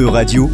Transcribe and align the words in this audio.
E-Radio, 0.00 0.48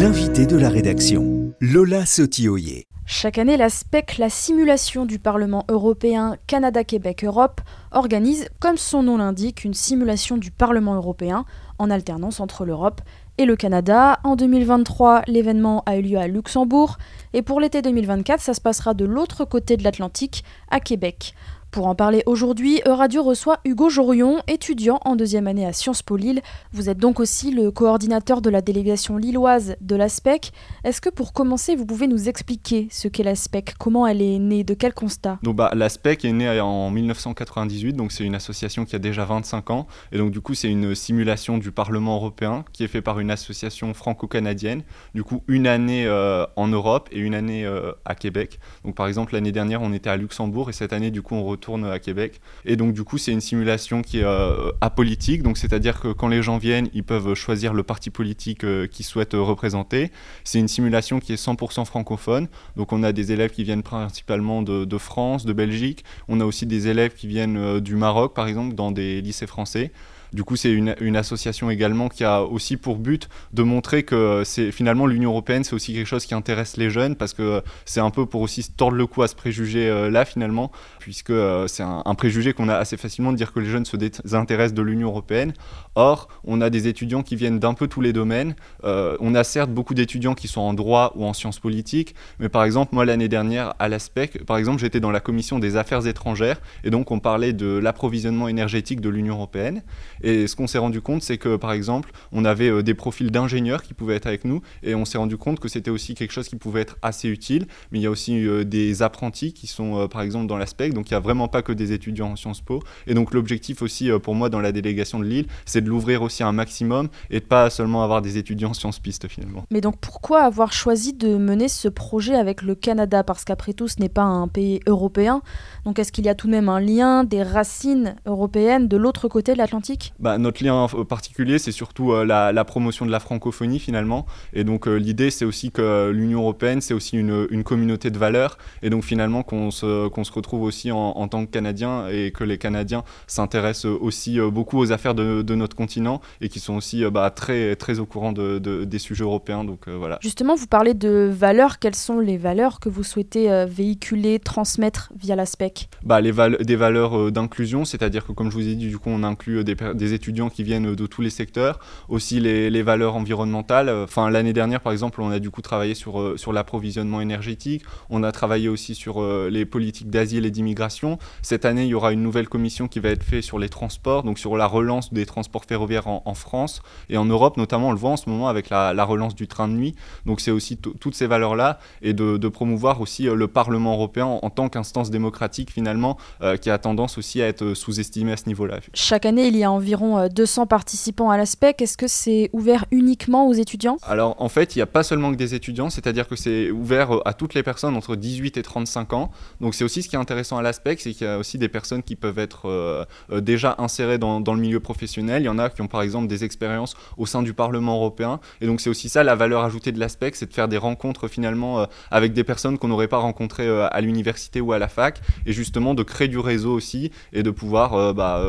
l'invité 0.00 0.44
de 0.44 0.56
la 0.56 0.70
rédaction, 0.70 1.54
Lola 1.60 2.04
Sotioyer. 2.04 2.88
Chaque 3.06 3.38
année, 3.38 3.56
la 3.56 3.68
SPEC, 3.68 4.18
la 4.18 4.28
simulation 4.28 5.06
du 5.06 5.20
Parlement 5.20 5.64
européen 5.68 6.34
Canada-Québec-Europe, 6.48 7.60
organise, 7.92 8.48
comme 8.58 8.76
son 8.76 9.04
nom 9.04 9.18
l'indique, 9.18 9.62
une 9.62 9.74
simulation 9.74 10.36
du 10.36 10.50
Parlement 10.50 10.96
européen 10.96 11.44
en 11.78 11.90
alternance 11.90 12.40
entre 12.40 12.64
l'Europe 12.64 13.02
et 13.38 13.44
le 13.44 13.54
Canada. 13.54 14.18
En 14.24 14.34
2023, 14.34 15.22
l'événement 15.28 15.84
a 15.86 15.96
eu 15.96 16.02
lieu 16.02 16.18
à 16.18 16.26
Luxembourg 16.26 16.98
et 17.32 17.42
pour 17.42 17.60
l'été 17.60 17.82
2024, 17.82 18.40
ça 18.40 18.54
se 18.54 18.60
passera 18.60 18.94
de 18.94 19.04
l'autre 19.04 19.44
côté 19.44 19.76
de 19.76 19.84
l'Atlantique, 19.84 20.42
à 20.72 20.80
Québec. 20.80 21.34
Pour 21.70 21.86
en 21.86 21.94
parler 21.94 22.24
aujourd'hui, 22.26 22.80
Euradio 22.84 23.22
reçoit 23.22 23.60
Hugo 23.64 23.90
Jorion, 23.90 24.42
étudiant 24.48 24.98
en 25.04 25.14
deuxième 25.14 25.46
année 25.46 25.64
à 25.64 25.72
Sciences 25.72 26.02
Po 26.02 26.16
Lille. 26.16 26.40
Vous 26.72 26.88
êtes 26.88 26.98
donc 26.98 27.20
aussi 27.20 27.52
le 27.52 27.70
coordinateur 27.70 28.42
de 28.42 28.50
la 28.50 28.60
délégation 28.60 29.16
lilloise 29.16 29.76
de 29.80 29.94
l'ASPEC. 29.94 30.50
Est-ce 30.82 31.00
que 31.00 31.10
pour 31.10 31.32
commencer, 31.32 31.76
vous 31.76 31.86
pouvez 31.86 32.08
nous 32.08 32.28
expliquer 32.28 32.88
ce 32.90 33.06
qu'est 33.06 33.22
l'ASPEC 33.22 33.74
Comment 33.78 34.04
elle 34.04 34.20
est 34.20 34.40
née? 34.40 34.64
De 34.64 34.74
quel 34.74 34.92
constat? 34.94 35.38
Donc, 35.44 35.54
bah, 35.54 35.70
L'ASPEC 35.72 36.24
est 36.24 36.32
née 36.32 36.60
en 36.60 36.90
1998, 36.90 37.92
donc 37.92 38.10
c'est 38.10 38.24
une 38.24 38.34
association 38.34 38.84
qui 38.84 38.96
a 38.96 38.98
déjà 38.98 39.24
25 39.24 39.70
ans. 39.70 39.86
Et 40.10 40.18
donc 40.18 40.32
du 40.32 40.40
coup, 40.40 40.54
c'est 40.54 40.68
une 40.68 40.96
simulation 40.96 41.56
du 41.56 41.70
Parlement 41.70 42.16
européen 42.16 42.64
qui 42.72 42.82
est 42.82 42.88
fait 42.88 43.02
par 43.02 43.20
une 43.20 43.30
association 43.30 43.94
franco-canadienne. 43.94 44.82
Du 45.14 45.22
coup, 45.22 45.44
une 45.46 45.68
année 45.68 46.04
euh, 46.06 46.46
en 46.56 46.66
Europe 46.66 47.08
et 47.12 47.20
une 47.20 47.34
année 47.34 47.64
euh, 47.64 47.92
à 48.04 48.16
Québec. 48.16 48.58
Donc 48.84 48.96
par 48.96 49.06
exemple, 49.06 49.34
l'année 49.34 49.52
dernière, 49.52 49.82
on 49.82 49.92
était 49.92 50.10
à 50.10 50.16
Luxembourg 50.16 50.68
et 50.68 50.72
cette 50.72 50.92
année, 50.92 51.12
du 51.12 51.22
coup, 51.22 51.36
on 51.36 51.59
tourne 51.60 51.84
à 51.84 51.98
Québec. 51.98 52.40
Et 52.64 52.76
donc 52.76 52.92
du 52.92 53.04
coup, 53.04 53.18
c'est 53.18 53.32
une 53.32 53.40
simulation 53.40 54.02
qui 54.02 54.18
est 54.18 54.24
euh, 54.24 54.72
apolitique, 54.80 55.42
donc 55.42 55.58
c'est-à-dire 55.58 56.00
que 56.00 56.08
quand 56.08 56.28
les 56.28 56.42
gens 56.42 56.58
viennent, 56.58 56.88
ils 56.94 57.04
peuvent 57.04 57.34
choisir 57.34 57.74
le 57.74 57.82
parti 57.82 58.10
politique 58.10 58.64
euh, 58.64 58.86
qu'ils 58.86 59.06
souhaitent 59.06 59.34
représenter. 59.34 60.10
C'est 60.44 60.58
une 60.58 60.68
simulation 60.68 61.20
qui 61.20 61.32
est 61.32 61.42
100% 61.42 61.84
francophone, 61.84 62.48
donc 62.76 62.92
on 62.92 63.02
a 63.02 63.12
des 63.12 63.32
élèves 63.32 63.50
qui 63.50 63.64
viennent 63.64 63.82
principalement 63.82 64.62
de, 64.62 64.98
France, 64.98 65.44
de 65.44 65.52
Belgique, 65.52 66.04
on 66.28 66.40
a 66.40 66.44
aussi 66.44 66.66
des 66.66 66.88
élèves 66.88 67.14
qui 67.14 67.26
viennent 67.26 67.56
euh, 67.56 67.80
du 67.80 67.96
Maroc, 67.96 68.34
par 68.34 68.48
exemple, 68.48 68.74
dans 68.74 68.90
des 68.90 69.20
lycées 69.20 69.46
français. 69.46 69.92
Du 70.32 70.44
coup, 70.44 70.56
c'est 70.56 70.70
une, 70.70 71.16
association 71.16 71.70
également 71.70 72.08
qui 72.08 72.24
a 72.24 72.42
aussi 72.42 72.76
pour 72.76 72.96
but 72.96 73.28
de 73.52 73.62
montrer 73.62 74.04
que 74.04 74.42
c'est 74.44 74.70
finalement 74.70 75.06
l'Union 75.06 75.30
européenne, 75.30 75.64
c'est 75.64 75.74
aussi 75.74 75.92
quelque 75.92 76.06
chose 76.06 76.24
qui 76.24 76.34
intéresse 76.34 76.76
les 76.76 76.88
jeunes 76.88 77.16
parce 77.16 77.34
que 77.34 77.62
c'est 77.84 78.00
un 78.00 78.10
peu 78.10 78.26
pour 78.26 78.40
aussi 78.40 78.70
tordre 78.70 78.96
le 78.96 79.06
cou 79.06 79.22
à 79.22 79.28
ce 79.28 79.34
préjugé-là 79.34 80.24
finalement, 80.24 80.70
puisque 81.00 81.30
euh, 81.30 81.66
c'est 81.66 81.82
un, 81.82 82.14
préjugé 82.14 82.52
qu'on 82.52 82.68
a 82.68 82.76
assez 82.76 82.96
facilement 82.96 83.32
de 83.32 83.36
dire 83.36 83.52
que 83.52 83.60
les 83.60 83.68
jeunes 83.68 83.84
se 83.84 83.96
désintéressent 83.96 84.74
de 84.74 84.82
l'Union 84.82 85.08
européenne. 85.08 85.52
Or, 85.94 86.28
on 86.44 86.60
a 86.60 86.70
des 86.70 86.86
étudiants 86.86 87.22
qui 87.22 87.34
viennent 87.34 87.58
d'un 87.58 87.74
peu 87.74 87.88
tous 87.88 88.00
les 88.00 88.12
domaines. 88.12 88.54
Euh, 88.84 89.16
on 89.20 89.34
a 89.34 89.42
certes 89.42 89.70
beaucoup 89.70 89.94
d'étudiants 89.94 90.34
qui 90.34 90.48
sont 90.48 90.60
en 90.60 90.74
droit 90.74 91.12
ou 91.16 91.24
en 91.24 91.32
sciences 91.32 91.58
politiques, 91.58 92.14
mais 92.38 92.48
par 92.48 92.64
exemple, 92.64 92.94
moi 92.94 93.04
l'année 93.04 93.28
dernière 93.28 93.74
à 93.78 93.88
l'ASPEC, 93.88 94.44
par 94.44 94.58
exemple, 94.58 94.80
j'étais 94.80 95.00
dans 95.00 95.10
la 95.10 95.20
commission 95.20 95.58
des 95.58 95.76
affaires 95.76 96.06
étrangères 96.06 96.60
et 96.84 96.90
donc 96.90 97.10
on 97.10 97.18
parlait 97.18 97.52
de 97.52 97.78
l'approvisionnement 97.78 98.48
énergétique 98.48 99.00
de 99.00 99.08
l'Union 99.08 99.34
européenne. 99.34 99.82
Et 100.22 100.46
ce 100.46 100.56
qu'on 100.56 100.66
s'est 100.66 100.78
rendu 100.78 101.00
compte, 101.00 101.22
c'est 101.22 101.38
que 101.38 101.56
par 101.56 101.72
exemple, 101.72 102.10
on 102.32 102.44
avait 102.44 102.70
euh, 102.70 102.82
des 102.82 102.94
profils 102.94 103.30
d'ingénieurs 103.30 103.82
qui 103.82 103.94
pouvaient 103.94 104.16
être 104.16 104.26
avec 104.26 104.44
nous 104.44 104.62
et 104.82 104.94
on 104.94 105.04
s'est 105.04 105.18
rendu 105.18 105.36
compte 105.36 105.60
que 105.60 105.68
c'était 105.68 105.90
aussi 105.90 106.14
quelque 106.14 106.32
chose 106.32 106.48
qui 106.48 106.56
pouvait 106.56 106.82
être 106.82 106.96
assez 107.02 107.28
utile. 107.28 107.66
Mais 107.92 107.98
il 107.98 108.02
y 108.02 108.06
a 108.06 108.10
aussi 108.10 108.44
des 108.64 109.02
apprentis 109.02 109.52
qui 109.52 109.66
sont 109.66 110.08
par 110.08 110.22
exemple 110.22 110.46
dans 110.46 110.56
l'ASPEC 110.56 110.94
donc 110.94 111.10
il 111.10 111.14
n'y 111.14 111.16
a 111.16 111.20
vraiment 111.20 111.48
pas 111.48 111.62
que 111.62 111.72
des 111.72 111.92
étudiants 111.92 112.32
en 112.32 112.36
Sciences 112.36 112.60
Po. 112.60 112.82
Et 113.06 113.14
donc 113.14 113.34
l'objectif 113.34 113.82
aussi 113.82 114.10
euh, 114.10 114.18
pour 114.18 114.34
moi 114.34 114.48
dans 114.48 114.60
la 114.60 114.72
délégation 114.72 115.18
de 115.18 115.24
Lille, 115.24 115.46
c'est 115.64 115.80
de 115.80 115.88
l'ouvrir 115.88 116.22
aussi 116.22 116.42
un 116.42 116.52
maximum 116.52 117.08
et 117.30 117.40
de 117.40 117.44
pas 117.44 117.70
seulement 117.70 118.02
avoir 118.02 118.22
des 118.22 118.38
étudiants 118.38 118.70
en 118.70 118.74
Sciences 118.74 118.98
Pistes 118.98 119.28
finalement. 119.28 119.64
Mais 119.70 119.80
donc 119.80 119.96
pourquoi 120.00 120.42
avoir 120.42 120.72
choisi 120.72 121.12
de 121.12 121.36
mener 121.36 121.68
ce 121.68 121.88
projet 121.88 122.34
avec 122.34 122.62
le 122.62 122.74
Canada? 122.74 123.24
Parce 123.24 123.44
qu'après 123.44 123.72
tout, 123.72 123.88
ce 123.88 124.00
n'est 124.00 124.08
pas 124.08 124.22
un 124.22 124.48
pays 124.48 124.80
européen. 124.86 125.42
Donc 125.84 125.98
est-ce 125.98 126.12
qu'il 126.12 126.24
y 126.24 126.28
a 126.28 126.34
tout 126.34 126.46
de 126.46 126.52
même 126.52 126.68
un 126.68 126.80
lien, 126.80 127.24
des 127.24 127.42
racines 127.42 128.16
européennes 128.26 128.88
de 128.88 128.96
l'autre 128.96 129.28
côté 129.28 129.52
de 129.52 129.58
l'Atlantique? 129.58 130.09
Bah, 130.18 130.38
Notre 130.38 130.64
lien 130.64 130.86
particulier, 131.08 131.58
c'est 131.58 131.72
surtout 131.72 132.12
euh, 132.12 132.24
la, 132.24 132.64
promotion 132.64 133.06
de 133.06 133.10
la 133.10 133.20
francophonie 133.20 133.78
finalement. 133.78 134.26
Et 134.52 134.64
donc 134.64 134.86
euh, 134.86 134.96
l'idée, 134.96 135.30
c'est 135.30 135.44
aussi 135.44 135.70
que 135.70 136.10
l'Union 136.10 136.40
européenne, 136.40 136.80
c'est 136.80 136.94
aussi 136.94 137.16
une, 137.16 137.46
une, 137.50 137.64
communauté 137.64 138.10
de 138.10 138.18
valeurs. 138.18 138.58
Et 138.82 138.90
donc 138.90 139.04
finalement 139.04 139.42
qu'on 139.42 139.70
se, 139.70 140.08
qu'on 140.08 140.24
se 140.24 140.32
retrouve 140.32 140.62
aussi 140.62 140.90
en, 140.92 141.28
tant 141.28 141.44
que 141.46 141.50
Canadiens 141.50 142.08
et 142.08 142.32
que 142.32 142.44
les 142.44 142.58
Canadiens 142.58 143.04
s'intéressent 143.26 143.86
aussi 143.86 144.40
euh, 144.40 144.50
beaucoup 144.50 144.78
aux 144.78 144.92
affaires 144.92 145.14
de, 145.14 145.54
notre 145.54 145.76
continent 145.76 146.20
et 146.40 146.48
qui 146.48 146.60
sont 146.60 146.74
aussi 146.74 147.04
euh, 147.04 147.10
bah, 147.10 147.30
très, 147.30 147.76
très 147.76 147.98
au 147.98 148.06
courant 148.06 148.32
de, 148.32 148.58
des 148.58 148.98
sujets 148.98 149.24
européens. 149.24 149.64
Donc, 149.64 149.88
euh, 149.88 149.96
voilà. 149.96 150.18
Justement, 150.22 150.54
vous 150.54 150.66
parlez 150.66 150.94
de 150.94 151.30
valeurs. 151.32 151.78
Quelles 151.78 151.94
sont 151.94 152.18
les 152.18 152.36
valeurs 152.36 152.80
que 152.80 152.88
vous 152.88 153.02
souhaitez 153.02 153.64
véhiculer, 153.66 154.38
transmettre 154.38 155.12
via 155.16 155.36
la 155.36 155.46
SPEC 155.46 155.88
bah, 156.02 156.20
les 156.20 156.32
Des 156.32 156.76
valeurs 156.76 157.32
d'inclusion, 157.32 157.84
c'est-à-dire 157.84 158.26
que 158.26 158.32
comme 158.32 158.50
je 158.50 158.56
vous 158.56 158.68
ai 158.68 158.74
dit, 158.74 158.88
du 158.88 158.98
coup, 158.98 159.10
on 159.10 159.22
inclut 159.22 159.64
des, 159.64 159.99
des, 160.00 160.14
étudiants 160.14 160.50
qui 160.50 160.64
viennent 160.64 160.94
de 160.94 161.06
tous 161.06 161.22
les 161.22 161.30
secteurs, 161.30 161.78
aussi 162.08 162.40
les, 162.40 162.82
valeurs 162.82 163.14
environnementales. 163.14 163.90
Enfin, 163.90 164.30
l'année 164.30 164.52
dernière, 164.52 164.80
par 164.80 164.92
exemple, 164.92 165.20
on 165.20 165.30
a 165.30 165.38
du 165.38 165.50
coup 165.50 165.62
travaillé 165.62 165.94
sur, 165.94 166.38
sur 166.38 166.52
l'approvisionnement 166.52 167.20
énergétique, 167.20 167.82
on 168.08 168.22
a 168.22 168.32
travaillé 168.32 168.68
aussi 168.68 168.94
sur 168.94 169.22
les 169.22 169.64
politiques 169.64 170.10
d'asile 170.10 170.46
et 170.46 170.50
d'immigration 170.50 171.18
cette 171.42 171.64
année, 171.64 171.84
il 171.84 171.88
y 171.88 171.94
aura 171.94 172.12
une 172.12 172.22
nouvelle 172.22 172.48
commission 172.48 172.88
qui 172.88 173.00
va 173.00 173.10
être 173.10 173.22
faite 173.22 173.42
sur 173.42 173.58
les 173.58 173.68
transports, 173.68 174.22
donc 174.22 174.38
sur 174.38 174.56
la 174.56 174.66
relance 174.66 175.12
des 175.12 175.26
transports 175.26 175.64
ferroviaires 175.64 176.06
en, 176.06 176.34
France 176.34 176.82
et 177.08 177.16
en 177.16 177.24
Europe, 177.24 177.56
notamment, 177.56 177.88
on 177.88 177.92
le 177.92 177.98
voit 177.98 178.10
en 178.10 178.16
ce 178.16 178.30
moment 178.30 178.48
avec 178.48 178.70
la, 178.70 179.04
relance 179.04 179.34
du 179.34 179.48
train 179.48 179.68
de 179.68 179.74
nuit. 179.74 179.94
Donc 180.26 180.40
c'est 180.40 180.50
aussi 180.50 180.76
toutes 180.76 181.14
ces 181.14 181.26
valeurs-là 181.26 181.78
et 182.02 182.12
de, 182.12 182.48
promouvoir 182.48 183.00
aussi 183.00 183.28
euh, 183.28 183.34
le 183.34 183.46
Parlement 183.46 183.94
européen 183.94 184.26
en, 184.26 184.50
tant 184.50 184.68
qu'instance 184.68 185.10
démocratique 185.10 185.70
finalement, 185.70 186.18
euh, 186.42 186.56
qui 186.56 186.68
a 186.68 186.78
tendance 186.78 187.16
aussi 187.16 187.40
à 187.40 187.46
être 187.46 187.74
sous-estimé 187.74 188.32
à 188.32 188.36
ce 188.36 188.46
niveau-là. 188.46 188.80
Chaque 188.92 189.24
année, 189.24 189.46
il 189.46 189.56
y 189.56 189.64
a 189.64 189.70
environ 189.70 189.89
200 189.96 190.62
euh, 190.62 190.66
participants 190.66 191.30
à 191.30 191.36
l'ASPEC. 191.36 191.82
Est-ce 191.82 191.96
que 191.96 192.08
c'est 192.08 192.50
ouvert 192.52 192.84
uniquement 192.90 193.46
aux 193.46 193.52
étudiants? 193.52 193.98
Alors 194.02 194.36
en 194.38 194.48
fait, 194.48 194.74
il 194.74 194.78
n'y 194.78 194.82
a 194.82 194.86
pas 194.86 195.02
seulement 195.02 195.30
que 195.32 195.36
des 195.36 195.54
étudiants, 195.54 195.90
c'est-à-dire 195.90 196.28
que 196.28 196.36
c'est 196.36 196.70
ouvert 196.70 197.20
à 197.24 197.32
toutes 197.32 197.54
les 197.54 197.62
personnes 197.62 197.96
entre 197.96 198.16
18 198.16 198.56
et 198.56 198.62
35 198.62 199.12
ans. 199.12 199.30
Donc 199.60 199.74
c'est 199.74 199.84
aussi 199.84 200.02
ce 200.02 200.08
qui 200.08 200.16
est 200.16 200.18
intéressant 200.18 200.58
à 200.58 200.62
l'aspect, 200.62 200.96
c'est 200.98 201.12
qu'il 201.12 201.26
y 201.26 201.30
a 201.30 201.38
aussi 201.38 201.58
des 201.58 201.68
personnes 201.68 202.02
qui 202.02 202.16
peuvent 202.16 202.38
être 202.38 202.68
euh, 202.68 203.04
euh, 203.30 203.40
déjà 203.40 203.74
insérées 203.78 204.18
dans, 204.18 204.40
le 204.40 204.60
milieu 204.60 204.80
professionnel. 204.80 205.42
Il 205.42 205.46
y 205.46 205.48
en 205.48 205.58
a 205.58 205.70
qui 205.70 205.82
ont 205.82 205.86
par 205.86 206.02
exemple 206.02 206.26
des 206.26 206.44
expériences 206.44 206.94
au 207.16 207.26
sein 207.26 207.42
du 207.42 207.54
Parlement 207.54 207.96
européen. 207.96 208.40
Et 208.60 208.66
donc 208.66 208.80
c'est 208.80 208.90
aussi 208.90 209.08
ça 209.08 209.22
la 209.24 209.34
valeur 209.34 209.64
ajoutée 209.64 209.92
de 209.92 210.00
l'aspect, 210.00 210.30
c'est 210.34 210.46
de 210.46 210.54
faire 210.54 210.68
des 210.68 210.78
rencontres 210.78 211.28
finalement 211.28 211.80
euh, 211.80 211.84
avec 212.10 212.32
des 212.32 212.44
personnes 212.44 212.78
qu'on 212.78 212.88
n'aurait 212.88 213.08
pas 213.08 213.18
rencontrées 213.18 213.68
à 213.68 214.00
l'université 214.00 214.60
ou 214.60 214.72
à 214.72 214.78
la 214.78 214.88
fac, 214.88 215.20
et 215.46 215.52
justement 215.52 215.94
de 215.94 216.02
créer 216.02 216.28
du 216.28 216.38
réseau 216.38 216.72
aussi 216.72 217.10
et 217.32 217.42
de 217.42 217.50
pouvoir 217.50 218.14
bah, 218.14 218.42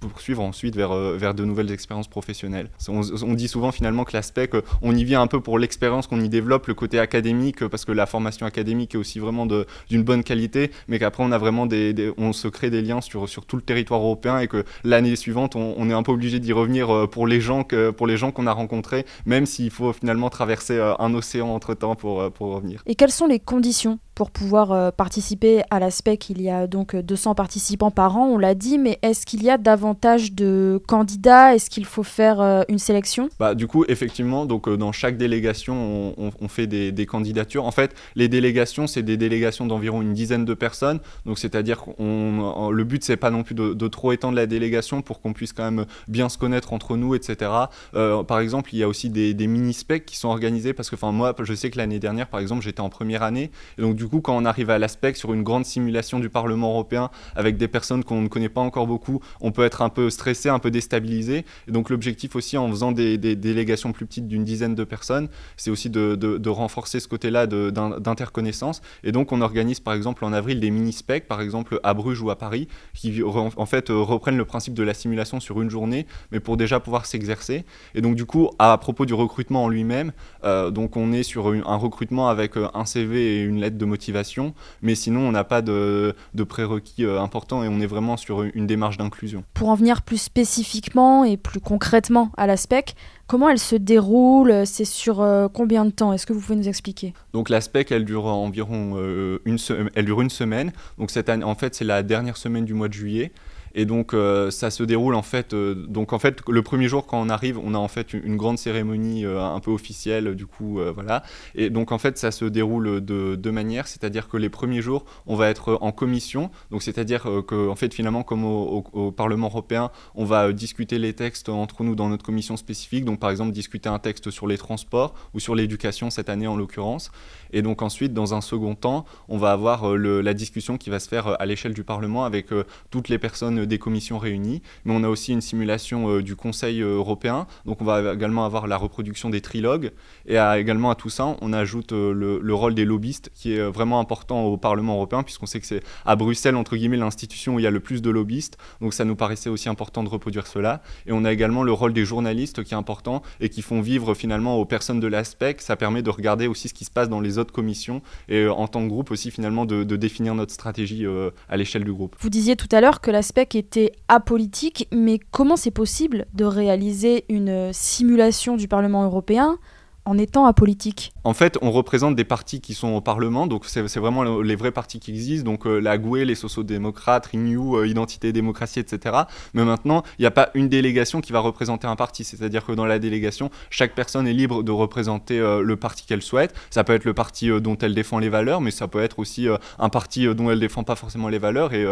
poursuivre 0.00 0.42
ensuite 0.42 0.71
vers, 0.76 0.94
vers 0.94 1.34
de 1.34 1.44
nouvelles 1.44 1.70
expériences 1.70 2.08
professionnelles. 2.08 2.68
On, 2.88 3.00
on 3.22 3.34
dit 3.34 3.48
souvent 3.48 3.72
finalement 3.72 4.04
que 4.04 4.12
l'aspect, 4.12 4.48
on 4.82 4.94
y 4.94 5.04
vient 5.04 5.22
un 5.22 5.26
peu 5.26 5.40
pour 5.40 5.58
l'expérience 5.58 6.06
qu'on 6.06 6.20
y 6.20 6.28
développe, 6.28 6.66
le 6.66 6.74
côté 6.74 6.98
académique, 6.98 7.66
parce 7.66 7.84
que 7.84 7.92
la 7.92 8.06
formation 8.06 8.46
académique 8.46 8.94
est 8.94 8.98
aussi 8.98 9.18
vraiment 9.18 9.46
d'une 9.46 10.02
bonne 10.02 10.24
qualité, 10.24 10.70
mais 10.88 10.98
qu'après 10.98 11.22
on 11.22 11.32
a 11.32 11.38
vraiment 11.38 11.66
des, 11.66 12.12
on 12.18 12.32
se 12.32 12.48
crée 12.48 12.70
des 12.70 12.82
liens 12.82 13.00
sur, 13.00 13.28
sur 13.28 13.46
tout 13.46 13.56
le 13.56 13.62
territoire 13.62 14.00
européen 14.00 14.38
et 14.38 14.48
que 14.48 14.64
l'année 14.84 15.16
suivante, 15.16 15.56
on, 15.56 15.90
est 15.90 15.92
un 15.92 16.02
peu 16.02 16.12
obligé 16.12 16.38
d'y 16.40 16.52
revenir 16.52 16.90
euh, 16.90 17.06
pour 17.06 17.26
les 17.26 17.40
gens 17.40 17.64
que, 17.64 17.90
pour 17.90 18.06
les 18.06 18.16
gens 18.16 18.30
qu'on 18.30 18.46
a 18.46 18.52
rencontrés, 18.52 19.04
même 19.26 19.46
s'il 19.46 19.70
faut 19.70 19.92
finalement 19.92 20.30
traverser 20.30 20.74
euh, 20.74 20.94
un 20.98 21.14
océan 21.14 21.48
entre 21.48 21.74
temps 21.74 21.94
pour, 21.94 22.20
euh, 22.20 22.30
pour 22.30 22.54
revenir. 22.54 22.82
Et 22.86 22.94
quelles 22.94 23.10
sont 23.10 23.26
les 23.26 23.40
conditions 23.40 23.98
pour 24.14 24.30
pouvoir 24.30 24.72
euh, 24.72 24.90
participer 24.90 25.62
à 25.70 25.80
l'ASPEC, 25.80 26.30
il 26.30 26.42
y 26.42 26.50
a 26.50 26.66
donc 26.66 26.94
200 26.94 27.34
participants 27.34 27.90
par 27.90 28.18
an, 28.18 28.26
on 28.26 28.38
l'a 28.38 28.54
dit, 28.54 28.78
mais 28.78 28.98
est-ce 29.02 29.24
qu'il 29.24 29.42
y 29.42 29.48
a 29.48 29.56
davantage 29.56 30.34
de 30.34 30.61
candidats 30.86 31.54
Est-ce 31.54 31.70
qu'il 31.70 31.84
faut 31.84 32.02
faire 32.02 32.40
euh, 32.40 32.62
une 32.68 32.78
sélection? 32.78 33.28
Bah, 33.38 33.54
Du 33.54 33.66
coup, 33.66 33.84
effectivement, 33.88 34.46
donc, 34.46 34.68
euh, 34.68 34.76
dans 34.76 34.92
chaque 34.92 35.16
délégation, 35.16 36.14
on, 36.18 36.48
fait 36.48 36.66
des, 36.66 37.06
candidatures. 37.06 37.64
En 37.64 37.70
fait, 37.70 37.94
les 38.14 38.28
délégations, 38.28 38.86
c'est 38.86 39.02
des 39.02 39.16
délégations 39.16 39.66
d'environ 39.66 40.02
une 40.02 40.12
dizaine 40.12 40.44
de 40.44 40.54
personnes. 40.54 41.00
Donc, 41.26 41.38
c'est-à-dire 41.38 41.84
que 41.84 42.70
le 42.70 42.84
but, 42.84 43.04
c'est 43.04 43.16
pas 43.16 43.30
non 43.30 43.42
plus 43.42 43.54
de, 43.54 43.88
trop 43.88 44.12
étendre 44.12 44.36
la 44.36 44.46
délégation 44.46 45.02
pour 45.02 45.20
qu'on 45.20 45.32
puisse 45.32 45.52
quand 45.52 45.64
même 45.70 45.86
bien 46.08 46.28
se 46.28 46.38
connaître 46.38 46.72
entre 46.72 46.96
nous, 46.96 47.14
etc. 47.14 47.50
par 47.92 48.38
exemple, 48.40 48.70
il 48.72 48.78
y 48.78 48.82
a 48.82 48.88
aussi 48.88 49.10
des, 49.10 49.46
mini-specs 49.46 50.06
qui 50.06 50.16
sont 50.16 50.28
organisés 50.28 50.72
parce 50.72 50.90
que, 50.90 50.96
moi, 51.06 51.34
je 51.42 51.54
sais 51.54 51.70
que 51.70 51.78
l'année 51.78 51.98
dernière, 51.98 52.28
par 52.28 52.40
exemple, 52.40 52.62
j'étais 52.62 52.80
en 52.80 52.88
première 52.88 53.22
année. 53.22 53.50
Donc, 53.78 53.96
du 53.96 54.06
coup, 54.06 54.20
quand 54.20 54.36
on 54.36 54.44
arrive 54.44 54.70
à 54.70 54.78
l'aspect 54.78 55.14
sur 55.14 55.32
une 55.32 55.42
grande 55.42 55.64
simulation 55.64 56.20
du 56.20 56.28
Parlement 56.28 56.70
européen 56.70 57.10
avec 57.34 57.56
des 57.56 57.68
personnes 57.68 58.04
qu'on 58.04 58.22
ne 58.22 58.28
connaît 58.28 58.48
pas 58.48 58.60
encore 58.60 58.86
beaucoup, 58.86 59.20
on 59.40 59.52
peut 59.52 59.64
être 59.64 59.82
un 59.82 59.88
peu 59.88 60.10
stressé 60.10 60.41
un 60.48 60.58
peu 60.58 60.70
déstabiliser. 60.70 61.44
Et 61.68 61.72
donc 61.72 61.90
l'objectif 61.90 62.36
aussi 62.36 62.56
en 62.56 62.68
faisant 62.68 62.92
des, 62.92 63.18
délégations 63.18 63.92
plus 63.92 64.06
petites 64.06 64.28
d'une 64.28 64.44
dizaine 64.44 64.74
de 64.74 64.84
personnes, 64.84 65.28
c'est 65.56 65.70
aussi 65.70 65.90
de, 65.90 66.48
renforcer 66.48 67.00
ce 67.00 67.08
côté-là 67.08 67.46
d'interconnaissance. 67.46 68.82
Et 69.04 69.12
donc 69.12 69.32
on 69.32 69.40
organise 69.40 69.80
par 69.80 69.94
exemple 69.94 70.24
en 70.24 70.32
avril 70.32 70.60
des 70.60 70.70
mini-specs, 70.70 71.26
par 71.26 71.40
exemple 71.40 71.80
à 71.82 71.94
Bruges 71.94 72.20
ou 72.20 72.30
à 72.30 72.36
Paris, 72.36 72.68
qui 72.94 73.22
en 73.22 73.66
fait 73.66 73.88
reprennent 73.88 74.36
le 74.36 74.44
principe 74.44 74.74
de 74.74 74.82
la 74.82 74.94
simulation 74.94 75.40
sur 75.40 75.60
une 75.62 75.70
journée, 75.70 76.06
mais 76.30 76.40
pour 76.40 76.56
déjà 76.56 76.80
pouvoir 76.80 77.06
s'exercer. 77.06 77.64
Et 77.94 78.00
donc 78.00 78.16
du 78.16 78.26
coup, 78.26 78.50
à 78.58 78.76
propos 78.78 79.06
du 79.06 79.14
recrutement 79.14 79.64
en 79.64 79.68
lui-même, 79.68 80.12
donc 80.44 80.96
on 80.96 81.12
est 81.12 81.22
sur 81.22 81.48
un 81.48 81.76
recrutement 81.76 82.28
avec 82.28 82.52
un 82.56 82.84
CV 82.84 83.36
et 83.36 83.42
une 83.42 83.60
lettre 83.60 83.78
de 83.78 83.84
motivation, 83.84 84.54
mais 84.82 84.94
sinon 84.94 85.20
on 85.20 85.32
n'a 85.32 85.44
pas 85.44 85.62
de, 85.62 86.14
prérequis 86.48 87.04
importants 87.04 87.62
et 87.62 87.68
on 87.68 87.80
est 87.80 87.86
vraiment 87.86 88.16
sur 88.16 88.42
une 88.42 88.66
démarche 88.66 88.98
d'inclusion. 88.98 89.44
Pour 89.54 89.68
en 89.68 89.74
venir 89.74 90.02
plus 90.02 90.28
spécifiquement 90.32 91.24
et 91.24 91.36
plus 91.36 91.60
concrètement 91.60 92.32
à 92.38 92.46
l'aspect, 92.46 92.86
comment 93.26 93.50
elle 93.50 93.58
se 93.58 93.76
déroule 93.76 94.62
C'est 94.64 94.86
sur 94.86 95.20
euh, 95.20 95.46
combien 95.52 95.84
de 95.84 95.90
temps? 95.90 96.14
Est-ce 96.14 96.24
que 96.24 96.32
vous 96.32 96.40
pouvez 96.40 96.56
nous 96.56 96.68
expliquer? 96.68 97.12
Donc 97.34 97.50
l'aspect, 97.50 97.84
elle 97.90 98.06
dure 98.06 98.24
environ 98.24 98.94
euh, 98.96 99.40
une, 99.44 99.58
elle 99.94 100.06
dure 100.06 100.22
une 100.22 100.30
semaine. 100.30 100.72
Donc 100.96 101.10
cette 101.10 101.28
année, 101.28 101.44
en 101.44 101.54
fait, 101.54 101.74
c'est 101.74 101.84
la 101.84 102.02
dernière 102.02 102.38
semaine 102.38 102.64
du 102.64 102.72
mois 102.72 102.88
de 102.88 102.94
juillet. 102.94 103.30
Et 103.74 103.84
donc 103.84 104.14
euh, 104.14 104.50
ça 104.50 104.70
se 104.70 104.82
déroule 104.82 105.14
en 105.14 105.22
fait. 105.22 105.54
Euh, 105.54 105.74
donc 105.74 106.12
en 106.12 106.18
fait 106.18 106.40
le 106.48 106.62
premier 106.62 106.88
jour 106.88 107.06
quand 107.06 107.20
on 107.20 107.28
arrive, 107.28 107.58
on 107.58 107.74
a 107.74 107.78
en 107.78 107.88
fait 107.88 108.12
une, 108.12 108.36
grande 108.36 108.58
cérémonie 108.58 109.24
euh, 109.24 109.42
un 109.42 109.60
peu 109.60 109.70
officielle 109.70 110.34
du 110.34 110.46
coup 110.46 110.80
voilà. 110.94 111.22
Et 111.54 111.70
donc 111.70 111.92
en 111.92 111.98
fait 111.98 112.18
ça 112.18 112.30
se 112.30 112.44
déroule 112.44 113.04
de 113.04 113.36
deux 113.36 113.52
manières, 113.52 113.86
c'est-à-dire 113.88 114.28
que 114.28 114.36
les 114.36 114.48
premiers 114.48 114.82
jours 114.82 115.04
on 115.26 115.36
va 115.36 115.48
être 115.48 115.78
en 115.80 115.92
commission, 115.92 116.50
donc 116.70 116.82
c'est-à-dire 116.82 117.26
que 117.46 117.68
en 117.68 117.76
fait 117.76 117.92
finalement 117.94 118.22
comme 118.22 118.44
au, 118.44 119.12
Parlement 119.12 119.48
européen, 119.48 119.90
on 120.14 120.24
va 120.24 120.52
discuter 120.52 120.98
les 120.98 121.12
textes 121.12 121.48
entre 121.48 121.84
nous 121.84 121.94
dans 121.94 122.08
notre 122.08 122.24
commission 122.24 122.56
spécifique. 122.56 123.04
Donc 123.04 123.20
par 123.20 123.30
exemple 123.30 123.52
discuter 123.52 123.88
un 123.88 123.98
texte 123.98 124.30
sur 124.30 124.46
les 124.46 124.58
transports 124.58 125.14
ou 125.34 125.40
sur 125.40 125.54
l'éducation 125.54 126.10
cette 126.10 126.28
année 126.28 126.46
en 126.46 126.56
l'occurrence. 126.56 127.10
Et 127.52 127.62
donc 127.62 127.82
ensuite 127.82 128.12
dans 128.12 128.34
un 128.34 128.40
second 128.40 128.74
temps, 128.74 129.04
on 129.28 129.38
va 129.38 129.52
avoir 129.52 129.96
la 129.96 130.34
discussion 130.34 130.78
qui 130.78 130.90
va 130.90 130.98
se 130.98 131.08
faire 131.08 131.40
à 131.40 131.46
l'échelle 131.46 131.74
du 131.74 131.84
Parlement 131.84 132.24
avec 132.24 132.48
toutes 132.90 133.08
les 133.08 133.18
personnes 133.18 133.61
des 133.66 133.78
commissions 133.78 134.18
réunies, 134.18 134.62
mais 134.84 134.94
on 134.94 135.02
a 135.04 135.08
aussi 135.08 135.32
une 135.32 135.40
simulation 135.40 136.08
euh, 136.08 136.22
du 136.22 136.36
Conseil 136.36 136.82
euh, 136.82 136.96
européen, 136.96 137.46
donc 137.66 137.80
on 137.80 137.84
va 137.84 138.14
également 138.14 138.44
avoir 138.44 138.66
la 138.66 138.76
reproduction 138.76 139.30
des 139.30 139.40
trilogues, 139.40 139.92
et 140.26 140.36
également 140.36 140.90
à 140.90 140.94
tout 140.94 141.10
ça, 141.10 141.36
on 141.40 141.52
ajoute 141.52 141.92
euh, 141.92 142.12
le, 142.12 142.54
rôle 142.54 142.74
des 142.74 142.84
lobbyistes, 142.84 143.30
qui 143.34 143.54
est 143.54 143.62
vraiment 143.62 144.00
important 144.00 144.44
au 144.44 144.56
Parlement 144.56 144.94
européen, 144.94 145.22
puisqu'on 145.22 145.46
sait 145.46 145.60
que 145.60 145.66
c'est 145.66 145.82
à 146.04 146.16
Bruxelles, 146.16 146.56
entre 146.56 146.76
guillemets, 146.76 146.96
l'institution 146.96 147.54
où 147.54 147.58
il 147.58 147.62
y 147.62 147.66
a 147.66 147.70
le 147.70 147.80
plus 147.80 148.02
de 148.02 148.10
lobbyistes, 148.10 148.58
donc 148.80 148.94
ça 148.94 149.04
nous 149.04 149.16
paraissait 149.16 149.50
aussi 149.50 149.68
important 149.68 150.02
de 150.02 150.08
reproduire 150.08 150.46
cela, 150.46 150.82
et 151.06 151.12
on 151.12 151.24
a 151.24 151.32
également 151.32 151.62
le 151.62 151.72
rôle 151.72 151.92
des 151.92 152.04
journalistes 152.04 152.62
qui 152.62 152.74
est 152.74 152.76
important, 152.76 153.22
et 153.40 153.48
qui 153.48 153.62
font 153.62 153.80
vivre 153.80 154.14
finalement 154.14 154.58
aux 154.58 154.64
personnes 154.64 155.00
de 155.00 155.06
l'aspect, 155.06 155.56
ça 155.58 155.76
permet 155.76 156.02
de 156.02 156.10
regarder 156.10 156.46
aussi 156.46 156.68
ce 156.68 156.74
qui 156.74 156.84
se 156.84 156.90
passe 156.90 157.08
dans 157.08 157.20
les 157.20 157.38
autres 157.38 157.52
commissions, 157.52 158.02
et 158.28 158.46
en 158.46 158.68
tant 158.68 158.82
que 158.82 158.88
groupe 158.88 159.10
aussi 159.10 159.30
finalement 159.30 159.64
de, 159.64 159.82
définir 159.92 160.34
notre 160.34 160.52
stratégie 160.52 161.06
à 161.48 161.56
l'échelle 161.56 161.84
du 161.84 161.92
groupe. 161.92 162.16
Vous 162.18 162.30
disiez 162.30 162.56
tout 162.56 162.68
à 162.72 162.80
l'heure 162.80 163.00
que 163.00 163.10
l'aspect 163.10 163.46
était 163.58 163.92
apolitique, 164.08 164.88
mais 164.92 165.18
comment 165.30 165.56
c'est 165.56 165.70
possible 165.70 166.26
de 166.34 166.44
réaliser 166.44 167.24
une 167.28 167.72
simulation 167.72 168.56
du 168.56 168.68
Parlement 168.68 169.04
européen 169.04 169.58
en 170.04 170.18
étant 170.18 170.46
apolitique 170.46 171.12
En 171.22 171.32
fait, 171.32 171.58
on 171.62 171.70
représente 171.70 172.16
des 172.16 172.24
partis 172.24 172.60
qui 172.60 172.74
sont 172.74 172.88
au 172.88 173.00
Parlement, 173.00 173.46
donc 173.46 173.66
c'est 173.66 173.96
vraiment 173.96 174.40
les 174.40 174.56
vrais 174.56 174.72
partis 174.72 174.98
qui 174.98 175.12
existent, 175.12 175.44
donc 175.44 175.66
euh, 175.66 175.78
la 175.78 175.96
GUE, 175.96 176.24
les 176.24 176.34
sociaux-démocrates, 176.34 177.26
Renew, 177.26 177.76
euh, 177.76 177.86
Identité, 177.86 178.32
Démocratie, 178.32 178.80
etc. 178.80 179.16
Mais 179.54 179.64
maintenant, 179.64 180.02
il 180.18 180.22
n'y 180.22 180.26
a 180.26 180.32
pas 180.32 180.50
une 180.54 180.68
délégation 180.68 181.20
qui 181.20 181.32
va 181.32 181.38
représenter 181.38 181.86
un 181.86 181.94
parti, 181.94 182.24
c'est-à-dire 182.24 182.64
que 182.64 182.72
dans 182.72 182.86
la 182.86 182.98
délégation, 182.98 183.50
chaque 183.70 183.94
personne 183.94 184.26
est 184.26 184.32
libre 184.32 184.64
de 184.64 184.72
représenter 184.72 185.38
euh, 185.38 185.62
le 185.62 185.76
parti 185.76 186.04
qu'elle 186.04 186.22
souhaite. 186.22 186.54
Ça 186.70 186.82
peut 186.82 186.94
être 186.94 187.04
le 187.04 187.14
parti 187.14 187.48
dont 187.60 187.78
elle 187.78 187.94
défend 187.94 188.18
les 188.18 188.28
valeurs, 188.28 188.60
mais 188.60 188.72
ça 188.72 188.88
peut 188.88 189.02
être 189.02 189.18
aussi 189.20 189.46
un 189.78 189.88
parti 189.88 190.26
dont 190.34 190.50
elle 190.50 190.60
défend 190.60 190.82
pas 190.82 190.96
forcément 190.96 191.28
les 191.28 191.38
valeurs, 191.38 191.72
et 191.74 191.86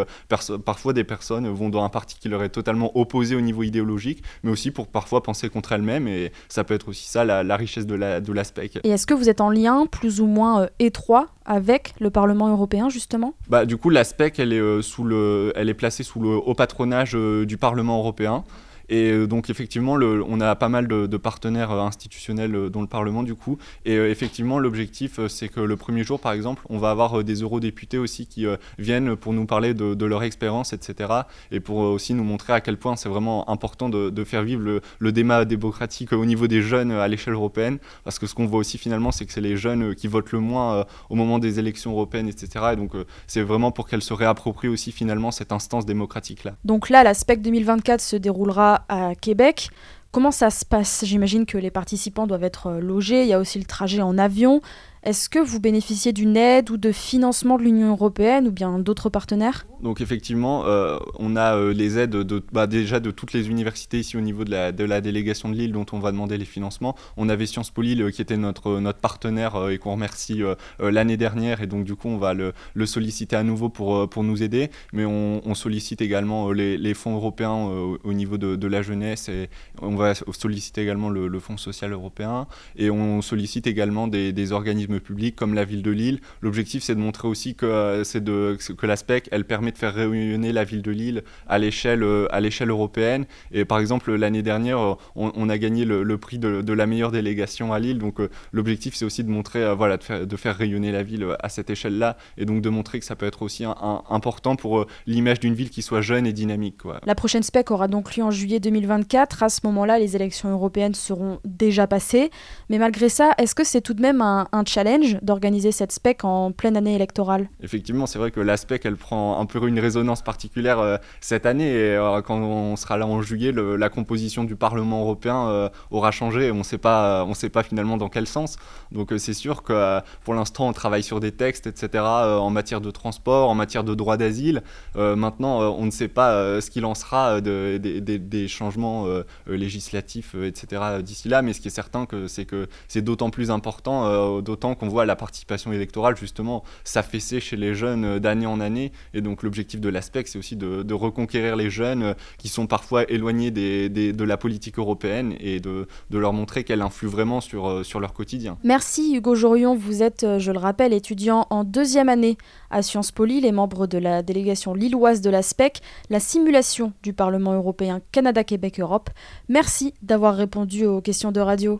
parfois 0.65 0.93
des 0.93 1.03
personnes 1.03 1.47
vont 1.47 1.69
dans 1.69 1.83
un 1.83 1.89
parti 1.89 2.17
qui 2.19 2.29
leur 2.29 2.43
est 2.43 2.49
totalement 2.49 2.97
opposé 2.97 3.35
au 3.35 3.41
niveau 3.41 3.63
idéologique, 3.63 4.23
mais 4.43 4.51
aussi 4.51 4.71
pour 4.71 4.87
parfois 4.87 5.23
penser 5.23 5.49
contre 5.49 5.71
elles-mêmes, 5.71 6.07
et 6.07 6.31
ça 6.49 6.63
peut 6.63 6.73
être 6.73 6.89
aussi 6.89 7.07
ça 7.07 7.23
la, 7.23 7.43
la 7.43 7.55
richesse 7.55 7.85
de 7.85 7.95
l'aspect. 8.01 8.71
Et 8.83 8.89
est-ce 8.89 9.05
que 9.05 9.13
vous 9.13 9.29
êtes 9.29 9.41
en 9.41 9.49
lien 9.49 9.85
plus 9.85 10.21
ou 10.21 10.25
moins 10.25 10.63
euh, 10.63 10.67
étroit 10.79 11.27
avec 11.45 11.93
le 11.99 12.09
Parlement 12.09 12.49
européen 12.49 12.89
justement? 12.89 13.33
Bah 13.49 13.65
du 13.65 13.77
coup 13.77 13.89
l'aspect 13.89 14.33
elle 14.37 14.53
est 14.53 14.59
euh, 14.59 14.81
sous 14.81 15.03
le, 15.03 15.53
elle 15.55 15.69
est 15.69 15.73
placée 15.73 16.03
sous 16.03 16.19
le 16.19 16.29
haut 16.29 16.53
patronage 16.53 17.15
euh, 17.15 17.45
du 17.45 17.57
Parlement 17.57 17.97
européen. 17.99 18.43
Et 18.91 19.09
euh, 19.09 19.25
donc 19.25 19.49
effectivement, 19.49 19.95
le, 19.95 20.21
on 20.27 20.41
a 20.41 20.53
pas 20.55 20.67
mal 20.67 20.87
de, 20.87 21.17
partenaires 21.17 21.71
euh, 21.71 21.79
institutionnels 21.79 22.53
euh, 22.53 22.69
dans 22.69 22.81
le 22.81 22.87
Parlement 22.87 23.23
du 23.23 23.35
coup. 23.35 23.57
Et 23.85 23.95
effectivement, 23.95 24.59
l'objectif, 24.59 25.25
c'est 25.27 25.47
que 25.47 25.61
le 25.61 25.77
premier 25.77 26.03
jour, 26.03 26.19
par 26.19 26.33
exemple, 26.33 26.63
on 26.69 26.77
va 26.77 26.91
avoir 26.91 27.23
des 27.23 27.35
eurodéputés 27.35 27.97
aussi 27.97 28.27
qui 28.27 28.45
viennent 28.77 29.15
pour 29.15 29.31
nous 29.31 29.45
parler 29.45 29.73
de, 29.73 30.05
leur 30.05 30.23
expérience, 30.23 30.73
etc. 30.73 31.09
Et 31.51 31.61
pour 31.61 31.77
aussi 31.77 32.13
nous 32.13 32.25
montrer 32.25 32.51
à 32.51 32.59
quel 32.59 32.77
point 32.77 32.97
c'est 32.97 33.07
vraiment 33.07 33.49
important 33.49 33.87
de, 33.87 34.23
faire 34.25 34.43
vivre 34.43 34.81
le, 34.99 35.11
débat 35.11 35.45
démocratique 35.45 36.11
au 36.11 36.25
niveau 36.25 36.47
des 36.47 36.61
jeunes 36.61 36.91
à 36.91 37.07
l'échelle 37.07 37.33
européenne. 37.33 37.77
Parce 38.03 38.19
que 38.19 38.27
ce 38.27 38.35
qu'on 38.35 38.45
voit 38.45 38.59
aussi 38.59 38.77
finalement, 38.77 39.11
c'est 39.11 39.25
que 39.25 39.31
c'est 39.31 39.41
les 39.41 39.55
jeunes 39.55 39.95
qui 39.95 40.07
votent 40.07 40.33
le 40.33 40.39
moins 40.39 40.85
au 41.09 41.15
moment 41.15 41.39
des 41.39 41.59
élections 41.59 41.91
européennes, 41.91 42.27
etc. 42.27 42.65
Et 42.73 42.75
donc 42.75 42.91
c'est 43.27 43.41
vraiment 43.41 43.71
pour 43.71 43.87
qu'elles 43.87 44.01
se 44.01 44.13
réapproprient 44.13 44.69
aussi 44.69 44.91
finalement 44.91 45.31
cette 45.31 45.53
instance 45.53 45.85
démocratique-là. 45.85 46.55
Donc 46.65 46.89
là, 46.89 47.03
l'aspect 47.03 47.37
2024 47.37 48.01
se 48.01 48.15
déroulera 48.17 48.80
à 48.89 49.15
Québec. 49.15 49.69
Comment 50.11 50.31
ça 50.31 50.49
se 50.49 50.65
passe? 50.65 51.05
J'imagine 51.05 51.45
que 51.45 51.57
les 51.57 51.71
participants 51.71 52.27
doivent 52.27 52.43
être 52.43 52.67
euh, 52.67 52.79
logés, 52.81 53.21
il 53.21 53.29
y 53.29 53.33
a 53.33 53.39
aussi 53.39 53.59
le 53.59 53.65
trajet 53.65 54.01
en 54.01 54.17
avion. 54.17 54.61
Est-ce 55.03 55.29
que 55.29 55.39
vous 55.39 55.59
bénéficiez 55.59 56.13
d'une 56.13 56.37
aide 56.37 56.69
ou 56.69 56.77
de 56.77 56.91
financement 56.91 57.57
de 57.57 57.63
l'Union 57.63 57.89
européenne 57.89 58.47
ou 58.47 58.51
bien 58.51 58.77
d'autres 58.77 59.09
partenaires? 59.09 59.65
Donc 59.81 59.99
effectivement, 59.99 60.67
euh, 60.67 60.99
on 61.17 61.35
a 61.35 61.55
euh, 61.55 61.73
les 61.73 61.97
aides 61.97 62.11
de, 62.11 62.43
bah, 62.51 62.67
déjà 62.67 62.99
de 62.99 63.09
toutes 63.09 63.33
les 63.33 63.49
universités 63.49 63.97
ici 63.99 64.15
au 64.15 64.21
niveau 64.21 64.43
de 64.45 64.51
la, 64.51 65.01
délégation 65.01 65.49
de 65.49 65.55
Lille 65.55 65.71
dont 65.71 65.87
on 65.91 65.97
va 65.97 66.11
demander 66.11 66.37
les 66.37 66.45
financements. 66.45 66.95
On 67.17 67.29
avait 67.29 67.47
Sciences 67.47 67.71
Po 67.71 67.81
Lille 67.81 68.11
qui 68.11 68.21
était 68.21 68.37
notre, 68.37 68.79
partenaire 68.91 69.69
et 69.69 69.79
qu'on 69.79 69.93
remercie 69.93 70.41
l'année 70.79 71.17
dernière 71.17 71.61
et 71.61 71.67
donc 71.67 71.83
du 71.85 71.95
coup 71.95 72.09
on 72.09 72.17
va 72.17 72.35
le, 72.35 72.53
solliciter 72.85 73.35
à 73.35 73.41
nouveau 73.41 73.69
pour, 73.69 74.07
pour 74.07 74.23
nous 74.23 74.43
aider. 74.43 74.69
Mais 74.93 75.05
on, 75.05 75.55
sollicite 75.55 76.01
également 76.01 76.51
les, 76.51 76.93
fonds 76.93 77.15
européens 77.15 77.55
au 77.55 78.13
niveau 78.13 78.37
de, 78.37 78.67
la 78.67 78.83
jeunesse 78.83 79.29
et 79.29 79.49
on 79.81 79.95
va 79.95 80.13
solliciter 80.13 80.83
également 80.83 81.09
le, 81.09 81.39
Fonds 81.39 81.57
social 81.57 81.91
européen 81.91 82.45
et 82.75 82.91
on 82.91 83.23
sollicite 83.23 83.65
également 83.65 84.07
des 84.07 84.51
organismes 84.51 84.90
public 84.99 85.35
comme 85.35 85.53
la 85.53 85.65
ville 85.65 85.81
de 85.81 85.91
Lille. 85.91 86.19
L'objectif, 86.41 86.83
c'est 86.83 86.95
de 86.95 86.99
montrer 86.99 87.27
aussi 87.27 87.55
que, 87.55 87.65
euh, 87.65 88.03
c'est 88.03 88.23
de, 88.23 88.57
que 88.77 88.85
la 88.85 88.95
SPEC, 88.95 89.29
elle 89.31 89.45
permet 89.45 89.71
de 89.71 89.77
faire 89.77 89.93
réunionner 89.93 90.51
la 90.51 90.63
ville 90.63 90.81
de 90.81 90.91
Lille 90.91 91.23
à 91.47 91.59
l'échelle, 91.59 92.03
euh, 92.03 92.27
à 92.31 92.41
européenne. 92.65 93.25
Et 93.51 93.65
par 93.65 93.79
exemple, 93.79 94.13
l'année 94.13 94.43
dernière, 94.43 94.79
euh, 94.79 94.95
on, 95.15 95.49
a 95.49 95.57
gagné 95.57 95.85
le, 95.85 96.17
prix 96.17 96.37
de, 96.37 96.73
la 96.73 96.85
meilleure 96.85 97.11
délégation 97.11 97.73
à 97.73 97.79
Lille. 97.79 97.97
Donc 97.97 98.19
l'objectif, 98.51 98.95
c'est 98.95 99.05
aussi 99.05 99.23
de 99.23 99.29
montrer, 99.29 99.73
voilà, 99.75 99.97
de 99.97 100.03
faire, 100.03 100.27
de 100.27 100.35
faire, 100.35 100.55
rayonner 100.55 100.91
la 100.91 101.03
ville 101.03 101.25
à 101.39 101.49
cette 101.49 101.69
échelle-là 101.69 102.17
et 102.37 102.45
donc 102.45 102.61
de 102.61 102.69
montrer 102.69 102.99
que 102.99 103.05
ça 103.05 103.15
peut 103.15 103.25
être 103.25 103.41
aussi 103.41 103.63
important 103.65 104.55
pour 104.55 104.85
l'image 105.07 105.39
d'une 105.39 105.53
ville 105.53 105.69
qui 105.69 105.81
soit 105.81 106.01
jeune 106.01 106.27
et 106.27 106.33
dynamique. 106.33 106.77
Quoi. 106.77 106.99
La 107.05 107.15
prochaine 107.15 107.43
SPEC 107.43 107.71
aura 107.71 107.87
donc 107.87 108.15
lieu 108.15 108.23
en 108.23 108.31
juillet 108.31 108.59
2024. 108.59 109.43
À 109.43 109.49
ce 109.49 109.61
moment-là, 109.63 109.99
les 109.99 110.15
élections 110.15 110.49
européennes 110.49 110.95
seront 110.95 111.39
déjà 111.45 111.87
passées. 111.87 112.31
Mais 112.69 112.77
malgré 112.77 113.09
ça, 113.09 113.31
est-ce 113.37 113.55
que 113.55 113.63
c'est 113.63 113.81
tout 113.81 113.93
de 113.93 114.01
même 114.01 114.21
un, 114.21 114.47
un 114.51 114.63
challenge 114.65 114.80
d'organiser 115.21 115.71
cette 115.71 115.91
spec 115.91 116.23
en 116.23 116.51
pleine 116.51 116.77
année 116.77 116.95
électorale. 116.95 117.49
Effectivement, 117.61 118.05
c'est 118.05 118.19
vrai 118.19 118.31
que 118.31 118.39
la 118.39 118.57
spec, 118.57 118.85
elle 118.85 118.97
prend 118.97 119.39
un 119.39 119.45
peu 119.45 119.67
une 119.67 119.79
résonance 119.79 120.21
particulière 120.21 120.79
euh, 120.79 120.97
cette 121.19 121.45
année. 121.45 121.71
Et 121.71 121.95
euh, 121.95 122.21
quand 122.21 122.37
on 122.37 122.75
sera 122.75 122.97
là 122.97 123.07
en 123.07 123.21
juillet, 123.21 123.51
la 123.51 123.89
composition 123.89 124.43
du 124.43 124.55
Parlement 124.55 125.01
européen 125.01 125.47
euh, 125.47 125.69
aura 125.89 126.11
changé. 126.11 126.51
On 126.51 126.57
ne 126.57 126.63
sait 126.63 126.77
pas, 126.77 127.25
finalement 127.63 127.97
dans 127.97 128.09
quel 128.09 128.27
sens. 128.27 128.57
Donc 128.91 129.13
c'est 129.17 129.33
sûr 129.33 129.63
que 129.63 129.99
pour 130.23 130.33
l'instant, 130.33 130.67
on 130.67 130.73
travaille 130.73 131.03
sur 131.03 131.19
des 131.19 131.31
textes, 131.31 131.67
etc., 131.67 132.03
en 132.03 132.49
matière 132.49 132.81
de 132.81 132.91
transport, 132.91 133.49
en 133.49 133.55
matière 133.55 133.83
de 133.83 133.95
droit 133.95 134.17
d'asile. 134.17 134.63
maintenant, 134.95 135.61
on 135.73 135.85
ne 135.85 135.91
sait 135.91 136.07
pas 136.07 136.61
ce 136.61 136.69
qu'il 136.69 136.85
en 136.85 136.95
sera 136.95 137.41
de, 137.41 137.77
des 137.77 138.47
changements 138.47 139.07
législatifs, 139.47 140.35
etc., 140.35 141.01
d'ici 141.01 141.29
là. 141.29 141.41
Mais 141.41 141.53
ce 141.53 141.61
qui 141.61 141.67
est 141.67 141.71
certain, 141.71 142.07
c'est 142.27 142.45
que 142.45 142.67
c'est 142.87 143.01
d'autant 143.01 143.29
plus 143.29 143.51
important, 143.51 144.41
d'autant 144.41 144.70
qu'on 144.75 144.87
voit 144.87 145.05
la 145.05 145.15
participation 145.15 145.71
électorale 145.71 146.15
justement 146.17 146.63
s'affaisser 146.83 147.39
chez 147.39 147.55
les 147.55 147.73
jeunes 147.73 148.19
d'année 148.19 148.45
en 148.45 148.59
année. 148.59 148.91
Et 149.13 149.21
donc 149.21 149.43
l'objectif 149.43 149.79
de 149.79 149.89
l'ASPEC, 149.89 150.27
c'est 150.27 150.37
aussi 150.37 150.55
de, 150.55 150.93
reconquérir 150.93 151.55
les 151.55 151.69
jeunes 151.69 152.15
qui 152.37 152.49
sont 152.49 152.67
parfois 152.67 153.09
éloignés 153.09 153.49
de 153.49 154.23
la 154.23 154.37
politique 154.37 154.77
européenne 154.77 155.35
et 155.39 155.59
de, 155.59 155.87
leur 156.11 156.33
montrer 156.33 156.63
qu'elle 156.63 156.81
influe 156.81 157.07
vraiment 157.07 157.41
sur, 157.41 157.83
sur 157.83 157.99
leur 157.99 158.13
quotidien. 158.13 158.57
Merci 158.63 159.15
Hugo 159.15 159.33
Jorion, 159.33 159.75
vous 159.75 160.03
êtes, 160.03 160.25
je 160.37 160.51
le 160.51 160.59
rappelle, 160.59 160.93
étudiant 160.93 161.47
en 161.49 161.63
deuxième 161.63 162.09
année 162.09 162.37
à 162.69 162.83
Sciences 162.83 163.11
Po 163.11 163.25
les 163.39 163.51
membres 163.51 163.87
de 163.87 163.97
la 163.97 164.23
délégation 164.23 164.73
lilloise 164.73 165.21
de 165.21 165.29
l'ASPEC, 165.29 165.81
la 166.09 166.19
simulation 166.19 166.91
du 167.03 167.13
Parlement 167.13 167.53
européen 167.53 168.01
Canada-Québec-Europe. 168.11 169.09
Merci 169.47 169.93
d'avoir 170.01 170.35
répondu 170.35 170.85
aux 170.85 171.01
questions 171.01 171.31
de 171.31 171.39
radio. 171.39 171.79